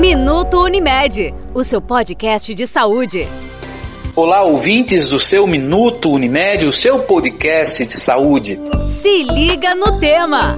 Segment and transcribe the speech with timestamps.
[0.00, 3.28] Minuto Unimed, o seu podcast de saúde.
[4.16, 8.58] Olá, ouvintes do seu Minuto Unimed, o seu podcast de saúde.
[8.88, 10.56] Se liga no tema.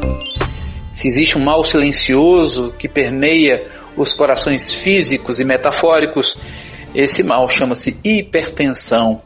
[0.92, 3.66] Se existe um mal silencioso que permeia
[3.96, 6.38] os corações físicos e metafóricos,
[6.94, 9.22] esse mal chama-se hipertensão.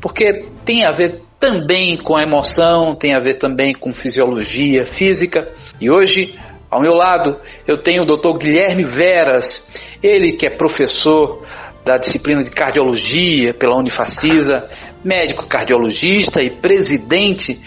[0.00, 5.48] Porque tem a ver também com a emoção, tem a ver também com fisiologia física.
[5.80, 6.34] E hoje
[6.70, 8.36] ao meu lado, eu tenho o Dr.
[8.38, 9.68] Guilherme Veras,
[10.02, 11.42] ele que é professor
[11.84, 14.68] da disciplina de cardiologia pela Unifacisa,
[15.04, 17.60] médico cardiologista e presidente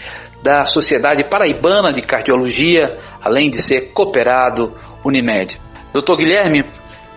[0.43, 5.59] da Sociedade Paraibana de Cardiologia, além de ser cooperado Unimed.
[5.93, 6.65] Doutor Guilherme,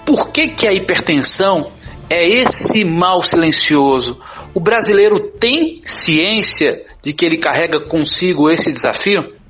[0.04, 1.70] por que, que a hipertensão
[2.08, 4.18] é esse mal silencioso?
[4.54, 9.41] O brasileiro tem ciência de que ele carrega consigo esse desafio?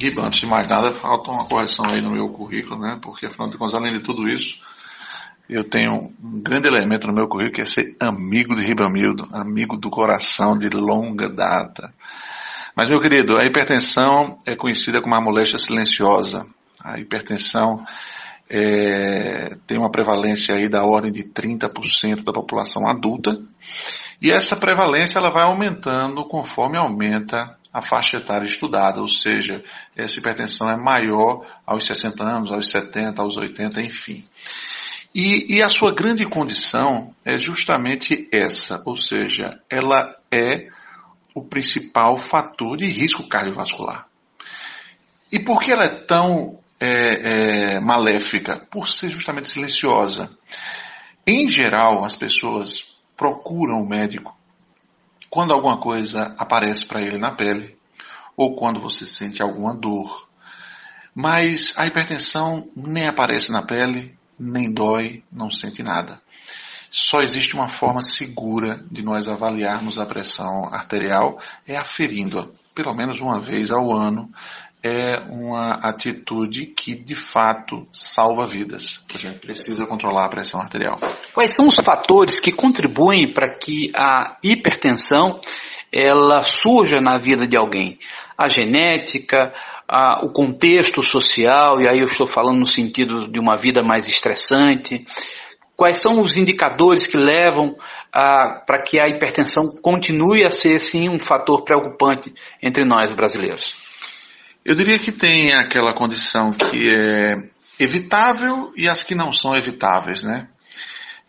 [0.00, 2.98] Giba, antes de mais nada, falta uma correção aí no meu currículo, né?
[3.02, 4.60] Porque, afinal de contas, além de tudo isso,
[5.50, 9.76] eu tenho um grande elemento no meu currículo que é ser amigo de Ribamildo, amigo
[9.76, 11.92] do coração de longa data.
[12.76, 16.46] Mas, meu querido, a hipertensão é conhecida como a moléstia silenciosa.
[16.80, 17.84] A hipertensão
[18.48, 23.36] é, tem uma prevalência aí da ordem de 30% da população adulta.
[24.22, 29.62] E essa prevalência ela vai aumentando conforme aumenta a faixa etária estudada, ou seja,
[29.96, 34.24] essa hipertensão é maior aos 60 anos, aos 70, aos 80, enfim.
[35.14, 40.68] E, e, a sua grande condição é justamente essa, ou seja, ela é
[41.34, 44.06] o principal fator de risco cardiovascular.
[45.30, 48.66] E por que ela é tão é, é, maléfica?
[48.70, 50.30] Por ser justamente silenciosa.
[51.26, 54.37] Em geral, as pessoas procuram o médico
[55.30, 57.76] quando alguma coisa aparece para ele na pele,
[58.36, 60.28] ou quando você sente alguma dor.
[61.14, 66.20] Mas a hipertensão nem aparece na pele, nem dói, não sente nada.
[66.90, 73.20] Só existe uma forma segura de nós avaliarmos a pressão arterial, é aferindo-a, pelo menos
[73.20, 74.32] uma vez ao ano,
[74.82, 79.00] é uma atitude que de fato salva vidas.
[79.12, 80.98] A gente precisa controlar a pressão arterial.
[81.34, 85.40] Quais são os fatores que contribuem para que a hipertensão
[85.92, 87.98] ela surja na vida de alguém?
[88.36, 89.52] A genética,
[89.88, 94.06] a, o contexto social, e aí eu estou falando no sentido de uma vida mais
[94.06, 95.04] estressante.
[95.76, 97.76] Quais são os indicadores que levam
[98.12, 103.87] para que a hipertensão continue a ser, sim, um fator preocupante entre nós brasileiros?
[104.68, 107.42] Eu diria que tem aquela condição que é
[107.80, 110.46] evitável e as que não são evitáveis, né?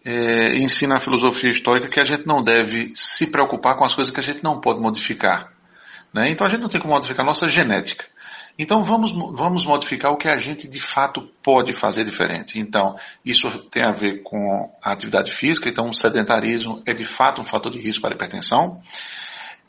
[0.04, 4.14] É, ensina a filosofia histórica que a gente não deve se preocupar com as coisas
[4.14, 5.54] que a gente não pode modificar.
[6.14, 6.28] Né?
[6.32, 8.04] Então a gente não tem como modificar a nossa genética.
[8.58, 12.60] Então vamos, vamos modificar o que a gente de fato pode fazer diferente.
[12.60, 17.40] Então isso tem a ver com a atividade física, então o sedentarismo é de fato
[17.40, 18.82] um fator de risco para a hipertensão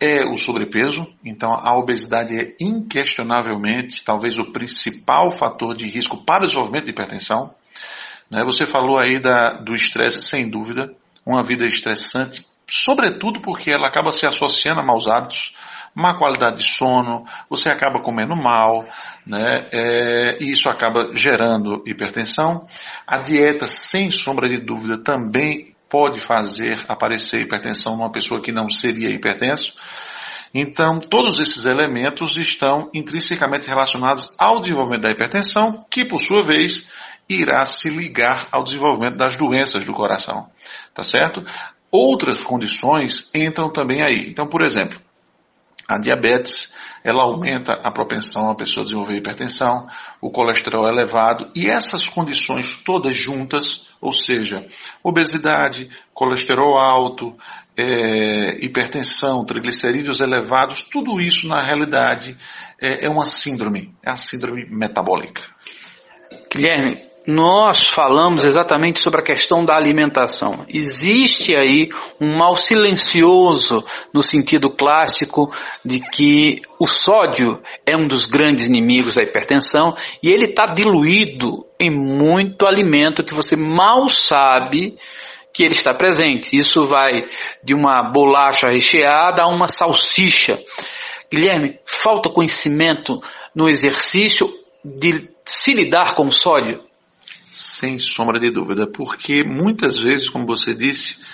[0.01, 6.45] é o sobrepeso, então a obesidade é inquestionavelmente talvez o principal fator de risco para
[6.45, 7.55] o desenvolvimento de hipertensão.
[8.31, 8.43] Né?
[8.45, 10.91] Você falou aí da, do estresse, sem dúvida,
[11.27, 15.55] uma vida estressante, sobretudo porque ela acaba se associando a maus hábitos,
[15.95, 18.87] má qualidade de sono, você acaba comendo mal,
[19.27, 19.69] né?
[19.73, 22.67] É, e isso acaba gerando hipertensão.
[23.07, 28.71] A dieta, sem sombra de dúvida, também pode fazer aparecer hipertensão numa pessoa que não
[28.71, 29.75] seria hipertenso.
[30.55, 36.91] Então, todos esses elementos estão intrinsecamente relacionados ao desenvolvimento da hipertensão, que por sua vez
[37.29, 40.49] irá se ligar ao desenvolvimento das doenças do coração.
[40.95, 41.45] Tá certo?
[41.91, 44.29] Outras condições entram também aí.
[44.29, 44.99] Então, por exemplo,
[45.91, 49.89] a diabetes, ela aumenta a propensão a pessoa desenvolver hipertensão,
[50.21, 54.65] o colesterol elevado e essas condições todas juntas, ou seja,
[55.03, 57.37] obesidade, colesterol alto,
[57.77, 62.37] é, hipertensão, triglicerídeos elevados, tudo isso na realidade
[62.81, 65.43] é, é uma síndrome, é a síndrome metabólica.
[66.53, 70.65] Guilherme, nós falamos exatamente sobre a questão da alimentação.
[70.69, 71.91] Existe aí
[72.21, 75.53] um mal silencioso no sentido clássico
[75.85, 81.67] de que o sódio é um dos grandes inimigos da hipertensão e ele está diluído
[81.79, 84.97] em muito alimento que você mal sabe
[85.53, 86.57] que ele está presente.
[86.57, 87.25] Isso vai
[87.63, 90.59] de uma bolacha recheada a uma salsicha.
[91.31, 93.21] Guilherme, falta conhecimento
[93.55, 94.51] no exercício
[94.83, 96.90] de se lidar com o sódio?
[97.51, 101.25] Sem sombra de dúvida, porque muitas vezes, como você disse,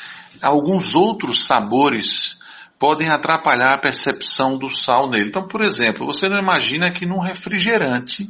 [0.41, 2.39] alguns outros sabores
[2.79, 5.29] podem atrapalhar a percepção do sal nele.
[5.29, 8.27] Então, por exemplo, você não imagina que num refrigerante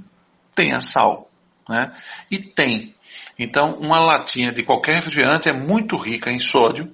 [0.55, 1.31] tenha sal,
[1.69, 1.93] né?
[2.31, 2.95] E tem.
[3.39, 6.93] Então, uma latinha de qualquer refrigerante é muito rica em sódio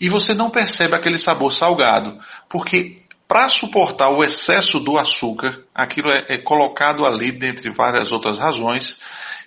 [0.00, 2.18] e você não percebe aquele sabor salgado,
[2.48, 8.38] porque para suportar o excesso do açúcar, aquilo é, é, colocado ali dentre várias outras
[8.38, 8.98] razões,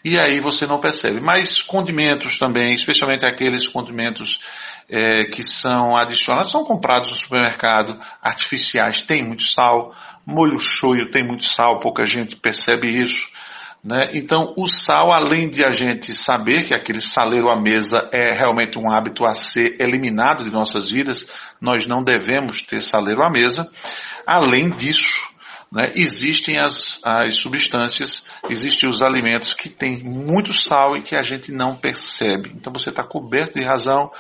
[0.04, 1.20] e aí você não percebe.
[1.20, 4.40] Mas condimentos também, especialmente aqueles condimentos
[4.90, 9.94] é, que são adicionados, são comprados no supermercado, artificiais, tem muito sal,
[10.26, 13.28] molho shoyu tem muito sal, pouca gente percebe isso.
[13.84, 14.12] Né?
[14.14, 18.78] Então, o sal, além de a gente saber que aquele saleiro à mesa é realmente
[18.78, 21.26] um hábito a ser eliminado de nossas vidas,
[21.60, 23.68] nós não devemos ter saleiro à mesa.
[24.26, 25.31] Além disso,
[25.72, 31.24] né, existem as, as substâncias, existem os alimentos que têm muito sal e que a
[31.24, 32.52] gente não percebe.
[32.54, 34.12] Então, você está coberto de razão.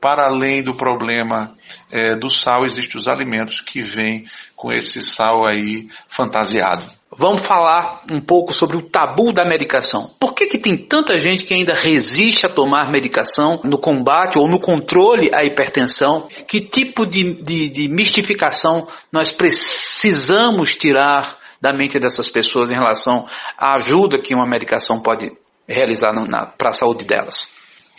[0.00, 1.54] Para além do problema
[1.90, 4.26] é, do sal, existem os alimentos que vêm
[4.56, 6.99] com esse sal aí fantasiado.
[7.16, 10.10] Vamos falar um pouco sobre o tabu da medicação.
[10.20, 14.48] Por que, que tem tanta gente que ainda resiste a tomar medicação no combate ou
[14.48, 16.28] no controle à hipertensão?
[16.46, 23.26] Que tipo de, de, de mistificação nós precisamos tirar da mente dessas pessoas em relação
[23.58, 25.26] à ajuda que uma medicação pode
[25.68, 26.14] realizar
[26.56, 27.48] para a saúde delas?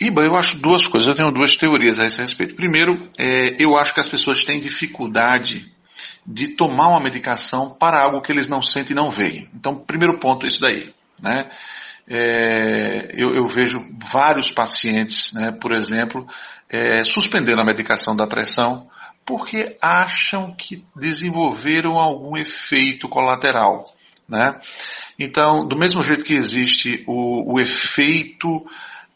[0.00, 2.54] Iba, eu acho duas coisas, eu tenho duas teorias a esse respeito.
[2.54, 5.70] Primeiro, é, eu acho que as pessoas têm dificuldade
[6.26, 9.48] de tomar uma medicação para algo que eles não sentem e não veem.
[9.54, 10.92] Então, primeiro ponto isso daí.
[11.20, 11.50] Né?
[12.08, 13.78] É, eu, eu, vejo
[14.10, 16.26] vários pacientes, né, por exemplo,
[16.68, 18.88] é, suspendendo a medicação da pressão
[19.24, 23.84] porque acham que desenvolveram algum efeito colateral.
[24.28, 24.58] Né?
[25.18, 28.66] Então, do mesmo jeito que existe o, o efeito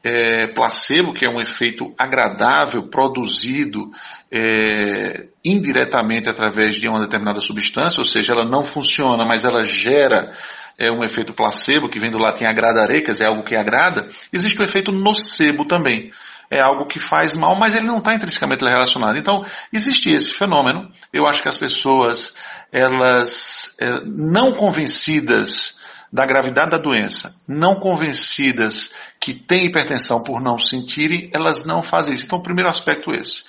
[0.06, 3.90] é, placebo, que é um efeito agradável produzido
[4.30, 10.32] é, indiretamente através de uma determinada substância, ou seja, ela não funciona, mas ela gera
[10.78, 14.08] é, um efeito placebo, que vem do latim agradare, quer dizer, é algo que agrada,
[14.32, 16.12] existe o efeito nocebo também.
[16.48, 19.18] É algo que faz mal, mas ele não está intrinsecamente relacionado.
[19.18, 20.88] Então, existe esse fenômeno.
[21.12, 22.36] Eu acho que as pessoas,
[22.70, 25.76] elas é, não convencidas
[26.12, 32.14] da gravidade da doença, não convencidas que têm hipertensão por não sentirem, elas não fazem
[32.14, 32.26] isso.
[32.26, 33.44] Então, o primeiro aspecto é esse.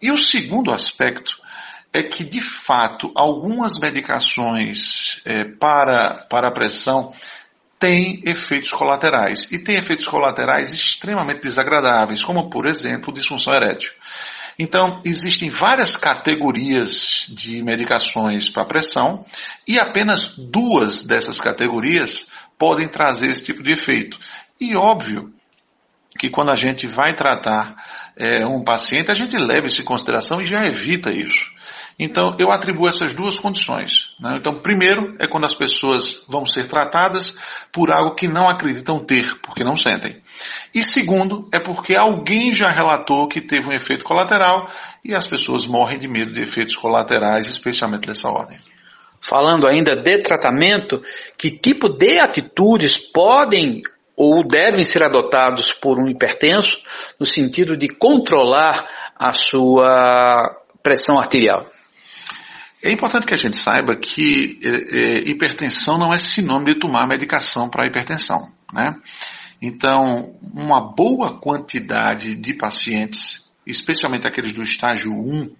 [0.00, 1.36] E o segundo aspecto
[1.92, 7.12] é que, de fato, algumas medicações é, para, para a pressão
[7.78, 9.50] têm efeitos colaterais.
[9.50, 13.90] E têm efeitos colaterais extremamente desagradáveis, como, por exemplo, disfunção erétil.
[14.58, 19.24] Então, existem várias categorias de medicações para pressão
[19.66, 22.28] e apenas duas dessas categorias
[22.58, 24.18] podem trazer esse tipo de efeito.
[24.60, 25.32] E óbvio
[26.18, 27.76] que quando a gente vai tratar
[28.16, 31.56] é, um paciente, a gente leva isso em consideração e já evita isso.
[31.98, 34.14] Então, eu atribuo essas duas condições.
[34.20, 34.34] Né?
[34.38, 37.36] Então, primeiro é quando as pessoas vão ser tratadas
[37.72, 40.22] por algo que não acreditam ter, porque não sentem.
[40.72, 44.70] E segundo, é porque alguém já relatou que teve um efeito colateral
[45.04, 48.58] e as pessoas morrem de medo de efeitos colaterais, especialmente dessa ordem.
[49.20, 51.02] Falando ainda de tratamento,
[51.36, 53.82] que tipo de atitudes podem
[54.16, 56.80] ou devem ser adotados por um hipertenso
[57.18, 61.66] no sentido de controlar a sua pressão arterial?
[62.82, 67.08] É importante que a gente saiba que é, é, hipertensão não é sinônimo de tomar
[67.08, 68.52] medicação para hipertensão.
[68.72, 68.94] Né?
[69.60, 75.50] Então, uma boa quantidade de pacientes, especialmente aqueles do estágio 1,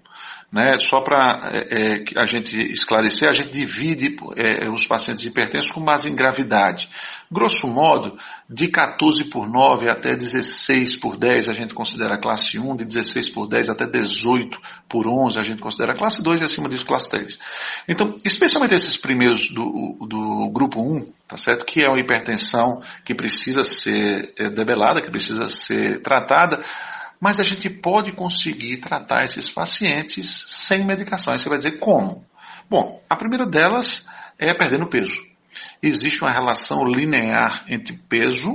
[0.50, 0.78] né?
[0.80, 5.84] Só para é, é, a gente esclarecer, a gente divide é, os pacientes hipertensos com
[6.04, 6.88] em gravidade.
[7.30, 12.76] Grosso modo, de 14 por 9 até 16 por 10 a gente considera classe 1,
[12.76, 16.70] de 16 por 10 até 18 por 11 a gente considera classe 2 e acima
[16.70, 17.38] disso classe 3.
[17.86, 21.66] Então, especialmente esses primeiros do, do grupo 1, tá certo?
[21.66, 26.64] Que é uma hipertensão que precisa ser é, debelada, que precisa ser tratada,
[27.20, 31.32] mas a gente pode conseguir tratar esses pacientes sem medicação.
[31.32, 32.24] Aí você vai dizer como?
[32.70, 34.06] Bom, a primeira delas
[34.38, 35.20] é perdendo peso.
[35.82, 38.50] Existe uma relação linear entre peso,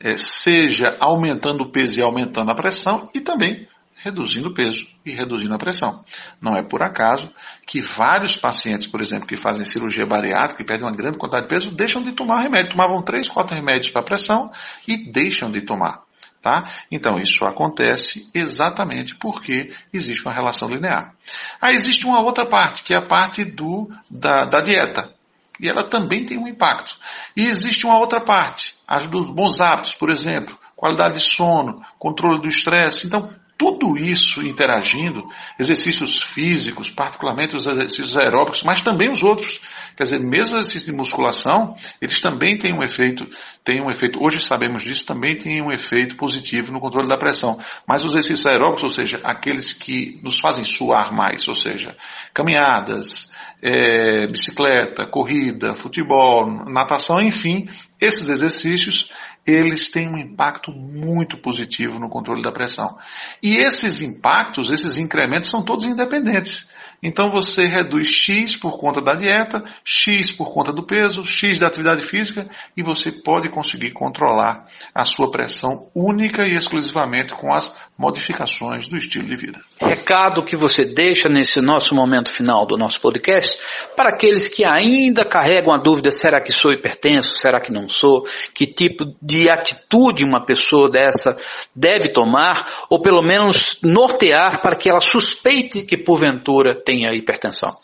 [0.00, 3.68] é, seja aumentando o peso e aumentando a pressão, e também
[4.02, 6.04] reduzindo o peso e reduzindo a pressão.
[6.40, 7.30] Não é por acaso
[7.64, 11.54] que vários pacientes, por exemplo, que fazem cirurgia bariátrica e perdem uma grande quantidade de
[11.54, 12.72] peso, deixam de tomar remédio.
[12.72, 14.50] Tomavam 3, 4 remédios para pressão
[14.88, 16.02] e deixam de tomar.
[16.42, 16.68] Tá?
[16.90, 21.14] Então, isso acontece exatamente porque existe uma relação linear.
[21.60, 25.14] Aí existe uma outra parte, que é a parte do, da, da dieta.
[25.60, 26.96] E ela também tem um impacto.
[27.36, 32.40] E existe uma outra parte, a dos bons hábitos, por exemplo, qualidade de sono, controle
[32.40, 33.06] do estresse.
[33.06, 35.26] Então, tudo isso interagindo,
[35.58, 39.60] exercícios físicos, particularmente os exercícios aeróbicos, mas também os outros.
[39.96, 43.26] Quer dizer, mesmo exercícios de musculação, eles também têm um efeito,
[43.62, 47.58] têm um efeito, hoje sabemos disso, também têm um efeito positivo no controle da pressão.
[47.86, 51.96] Mas os exercícios aeróbicos, ou seja, aqueles que nos fazem suar mais, ou seja,
[52.34, 53.30] caminhadas,
[53.62, 57.68] é, bicicleta, corrida, futebol, natação, enfim,
[58.00, 59.12] esses exercícios
[59.46, 62.96] eles têm um impacto muito positivo no controle da pressão.
[63.42, 66.70] E esses impactos, esses incrementos são todos independentes.
[67.02, 71.66] Então você reduz X por conta da dieta, X por conta do peso, X da
[71.66, 77.76] atividade física e você pode conseguir controlar a sua pressão única e exclusivamente com as
[77.98, 79.60] modificações do estilo de vida.
[79.80, 83.58] Recado que você deixa nesse nosso momento final do nosso podcast
[83.96, 87.30] para aqueles que ainda carregam a dúvida: será que sou hipertenso?
[87.30, 88.24] Será que não sou?
[88.54, 91.36] Que tipo de atitude uma pessoa dessa
[91.74, 92.86] deve tomar?
[92.88, 97.74] Ou pelo menos nortear para que ela suspeite que porventura tem tem a hipertensão?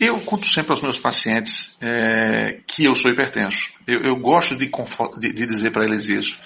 [0.00, 3.68] Eu conto sempre aos meus pacientes é, que eu sou hipertenso.
[3.86, 4.68] Eu, eu gosto de,
[5.18, 6.36] de, de dizer para eles isso.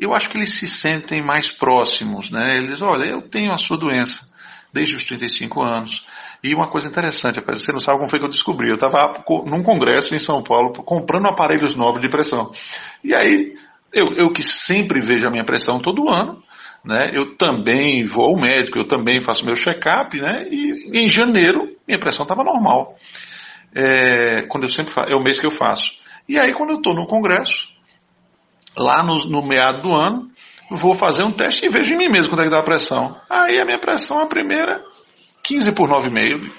[0.00, 2.56] Eu acho que eles se sentem mais próximos, né?
[2.56, 4.26] Eles, olha, eu tenho a sua doença
[4.72, 6.06] desde os 35 anos.
[6.42, 8.68] E uma coisa interessante, você não sabe como foi que eu descobri.
[8.70, 12.54] Eu estava num congresso em São Paulo comprando aparelhos novos de pressão.
[13.04, 13.54] E aí,
[13.92, 16.42] eu, eu que sempre vejo a minha pressão todo ano,
[16.88, 17.10] né?
[17.12, 20.46] Eu também vou ao médico, eu também faço meu check-up, né?
[20.50, 22.96] E em janeiro minha pressão estava normal.
[23.74, 25.92] É, quando eu sempre faço, é o mês que eu faço.
[26.26, 27.68] E aí quando eu estou no congresso,
[28.74, 30.30] lá no, no meado do ano,
[30.70, 33.20] vou fazer um teste e vejo em mim mesmo quanto é que dá a pressão.
[33.28, 34.82] Aí a minha pressão, a primeira,
[35.42, 36.50] 15 por 9,5.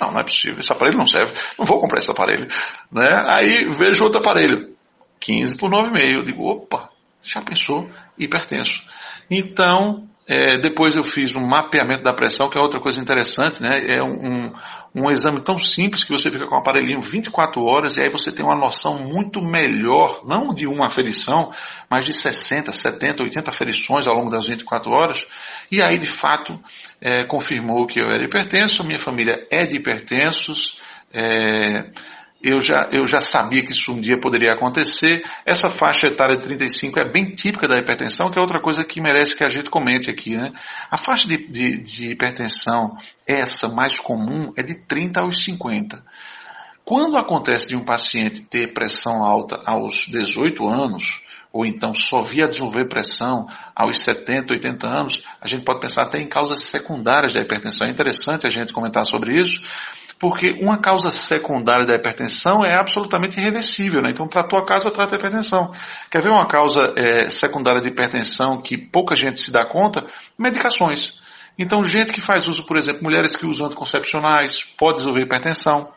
[0.00, 2.46] Não, não é possível, esse aparelho não serve, não vou comprar esse aparelho.
[2.90, 3.08] Né?
[3.26, 4.74] Aí vejo outro aparelho,
[5.20, 6.24] 15 por 9,5.
[6.24, 6.88] Digo, opa,
[7.22, 7.90] já pensou?
[8.18, 8.82] Hipertenso.
[9.30, 13.82] Então, é, depois eu fiz um mapeamento da pressão, que é outra coisa interessante, né?
[13.86, 14.52] É um,
[14.94, 18.30] um exame tão simples que você fica com o aparelhinho 24 horas e aí você
[18.30, 21.50] tem uma noção muito melhor, não de uma aferição,
[21.88, 25.26] mas de 60, 70, 80 aferições ao longo das 24 horas.
[25.72, 26.60] E aí, de fato,
[27.00, 30.78] é, confirmou que eu era hipertenso, minha família é de hipertensos.
[31.10, 31.90] É,
[32.40, 35.24] eu já, eu já sabia que isso um dia poderia acontecer.
[35.44, 39.00] Essa faixa etária de 35 é bem típica da hipertensão, que é outra coisa que
[39.00, 40.36] merece que a gente comente aqui.
[40.36, 40.52] Né?
[40.88, 46.04] A faixa de, de, de hipertensão, essa mais comum, é de 30 aos 50.
[46.84, 51.20] Quando acontece de um paciente ter pressão alta aos 18 anos,
[51.52, 56.20] ou então só via desenvolver pressão aos 70, 80 anos, a gente pode pensar até
[56.20, 57.86] em causas secundárias da hipertensão.
[57.86, 59.60] É interessante a gente comentar sobre isso,
[60.18, 64.10] porque uma causa secundária da hipertensão é absolutamente irreversível, né?
[64.10, 65.72] Então, tratou a causa, trata a hipertensão.
[66.10, 70.04] Quer ver uma causa é, secundária de hipertensão que pouca gente se dá conta?
[70.36, 71.14] Medicações.
[71.56, 75.92] Então, gente que faz uso, por exemplo, mulheres que usam anticoncepcionais, pode desenvolver hipertensão.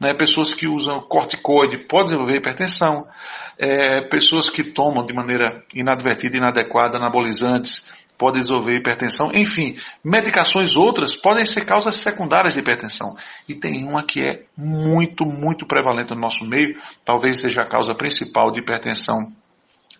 [0.00, 0.14] Né?
[0.14, 3.04] Pessoas que usam corticoide, pode desenvolver hipertensão.
[3.56, 11.14] É, pessoas que tomam de maneira inadvertida inadequada anabolizantes, pode desenvolver hipertensão, enfim, medicações outras
[11.14, 13.16] podem ser causas secundárias de hipertensão.
[13.48, 17.94] E tem uma que é muito, muito prevalente no nosso meio, talvez seja a causa
[17.94, 19.32] principal de hipertensão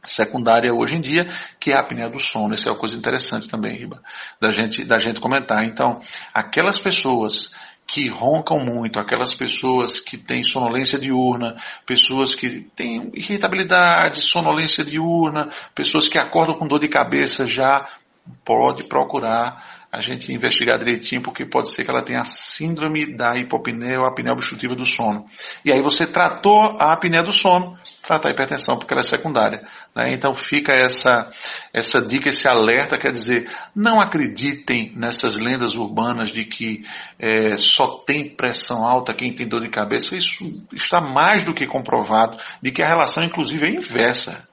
[0.04, 1.26] secundária hoje em dia,
[1.58, 2.54] que é a apneia do sono.
[2.54, 4.02] Isso é uma coisa interessante também, Riba,
[4.40, 5.64] da gente, da gente comentar.
[5.64, 6.00] Então,
[6.32, 7.54] aquelas pessoas
[7.86, 15.50] que roncam muito, aquelas pessoas que têm sonolência diurna, pessoas que têm irritabilidade, sonolência diurna,
[15.74, 17.86] pessoas que acordam com dor de cabeça já
[18.44, 24.00] pode procurar a gente investigar direitinho, porque pode ser que ela tenha síndrome da hipopneia
[24.00, 25.24] ou apneia obstrutiva do sono.
[25.64, 29.64] E aí você tratou a apneia do sono, trata a hipertensão, porque ela é secundária.
[29.94, 30.12] Né?
[30.12, 31.30] Então fica essa,
[31.72, 36.84] essa dica, esse alerta, quer dizer, não acreditem nessas lendas urbanas de que
[37.16, 40.16] é, só tem pressão alta quem tem dor de cabeça.
[40.16, 44.48] Isso está mais do que comprovado, de que a relação inclusive é inversa.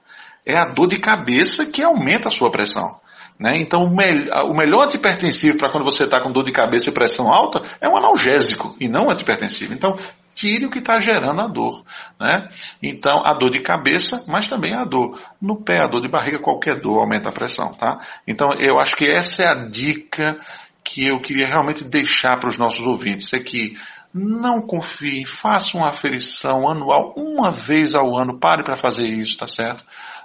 [0.46, 3.01] É a dor de cabeça que aumenta a sua pressão.
[3.38, 3.56] Né?
[3.56, 6.92] Então, o, me o melhor antipertensivo para quando você está com dor de cabeça e
[6.92, 9.72] pressão alta é um analgésico e não um antipertensivo.
[9.74, 9.96] Então,
[10.34, 11.84] tire o que está gerando a dor.
[12.20, 12.48] Né?
[12.82, 16.38] Então, a dor de cabeça, mas também a dor no pé, a dor de barriga,
[16.38, 17.74] qualquer dor aumenta a pressão.
[17.74, 17.98] Tá?
[18.26, 20.38] Então, eu acho que essa é a dica
[20.84, 23.76] que eu queria realmente deixar para os nossos ouvintes: é que
[24.12, 29.46] não confie, faça uma aferição anual, uma vez ao ano, pare para fazer isso, tá
[29.46, 29.82] certo?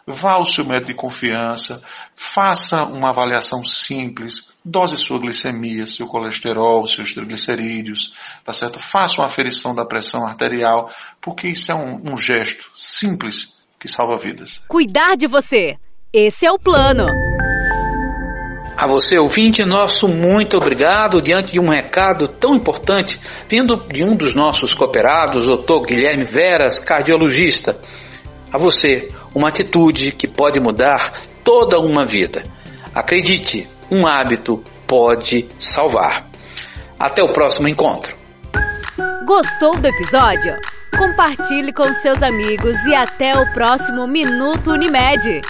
[0.08, 1.84] Vá ao seu médico de confiança,
[2.16, 8.80] faça uma avaliação simples, dose sua glicemia, seu colesterol, seus triglicerídeos, tá certo?
[8.80, 14.18] Faça uma aferição da pressão arterial, porque isso é um, um gesto simples que salva
[14.18, 14.62] vidas.
[14.70, 15.78] Cuidar de você.
[16.14, 17.06] Esse é o plano.
[18.78, 24.16] A você, ouvinte, nosso muito obrigado diante de um recado tão importante vindo de um
[24.16, 27.76] dos nossos cooperados, doutor Guilherme Veras, cardiologista.
[28.52, 31.14] A você, uma atitude que pode mudar
[31.44, 32.44] toda uma vida.
[32.94, 36.28] Acredite, um hábito pode salvar.
[36.98, 38.16] Até o próximo encontro.
[39.26, 40.56] Gostou do episódio?
[40.98, 45.42] Compartilhe com seus amigos e até o próximo Minuto Unimed.